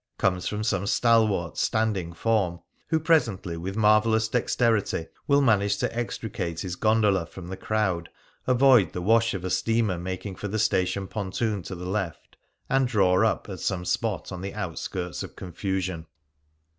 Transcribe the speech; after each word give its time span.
""comes 0.17 0.47
from 0.47 0.63
some 0.63 0.87
stalwart 0.87 1.57
standing 1.59 2.11
form, 2.11 2.59
who 2.87 2.99
presently, 2.99 3.55
with 3.55 3.77
marvellous 3.77 4.27
dexterity, 4.27 5.05
will 5.27 5.43
manage 5.43 5.77
to 5.77 5.95
extricate 5.95 6.61
his 6.61 6.75
gondola 6.75 7.23
from 7.23 7.49
the 7.49 7.55
crowd, 7.55 8.09
avoid 8.47 8.93
the 8.93 9.01
wash 9.03 9.35
of 9.35 9.45
a 9.45 9.49
steamer 9.51 9.99
making 9.99 10.35
for 10.35 10.47
the 10.47 10.57
station 10.57 11.07
pontoon 11.07 11.61
to 11.61 11.75
the 11.75 11.85
left, 11.85 12.35
and 12.67 12.87
draw 12.87 13.23
up 13.23 13.47
at 13.47 13.59
some 13.59 13.85
spot 13.85 14.31
on 14.31 14.41
the 14.41 14.55
outskirts 14.55 15.21
of 15.21 15.35
confusion. 15.35 16.07